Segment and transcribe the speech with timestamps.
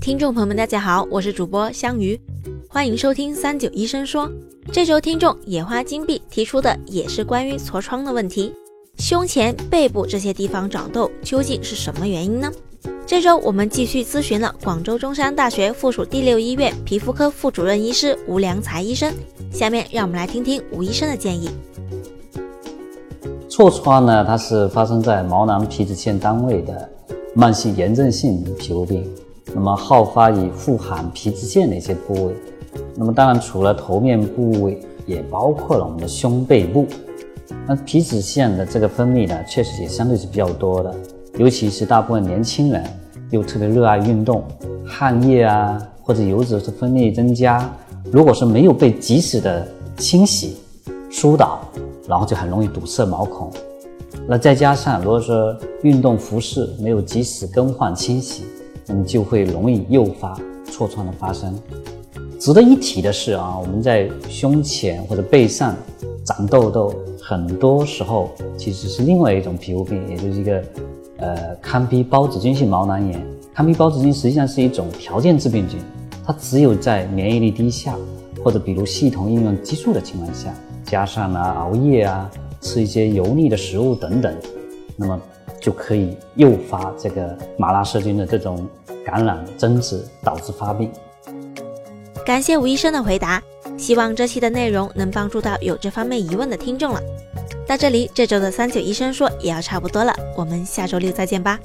[0.00, 2.18] 听众朋友们，大家好，我是主播香鱼，
[2.70, 4.30] 欢迎收听三九医生说。
[4.72, 8.50] 这周听众野花金币提出的也是关于痤疮的问题，
[8.96, 12.50] 胸前、背部这些地方长痘究竟是什么原因呢？
[13.06, 19.12] 这周我们继续咨询了广州中山大学附属第六医院皮肤科副主任医师吴良才医生，
[19.52, 21.50] 下面让我们来听听吴医生的建议。
[23.50, 26.88] 痤疮呢，它是发生在毛囊皮脂腺单位的
[27.34, 29.06] 慢性炎症性皮肤病。
[29.54, 32.34] 那么好发于富含皮脂腺的一些部位，
[32.94, 36.86] 那么当然除了头面部位，也包括了我们的胸背部。
[37.66, 40.94] 那皮脂腺的这个分泌呢，确实也相对是比较多的，
[41.36, 42.84] 尤其是大部分年轻人
[43.30, 44.44] 又特别热爱运动，
[44.86, 47.68] 汗液啊或者油脂的分泌增加，
[48.12, 50.58] 如果是没有被及时的清洗
[51.10, 51.60] 疏导，
[52.08, 53.50] 然后就很容易堵塞毛孔。
[54.28, 58.44] 那再加上如果说运动服饰没有及时更换清洗，
[58.90, 60.36] 那么就会容易诱发
[60.66, 61.56] 痤疮的发生。
[62.38, 65.76] 值得一提的是啊，我们在胸前或者背上
[66.24, 70.62] 长痘痘，很多时候其实是另外一种皮肤病，也就是一个
[71.18, 73.24] 呃糠皮孢子菌性毛囊炎。
[73.54, 75.78] 糠皮孢子菌实际上是一种条件致病菌，
[76.24, 77.94] 它只有在免疫力低下
[78.42, 80.52] 或者比如系统应用激素的情况下，
[80.84, 82.30] 加上啊熬夜啊
[82.62, 84.34] 吃一些油腻的食物等等，
[84.96, 85.20] 那么
[85.60, 88.68] 就可以诱发这个马拉色菌的这种。
[89.02, 90.92] 感染增殖导致发病。
[92.24, 93.42] 感谢吴医生的回答，
[93.78, 97.00] 希望这期的内容能帮助到有这方面疑问的听众了。
[97.66, 101.58] 到这里，这周的三九医生说也要差不多了，我们下周六再见吧。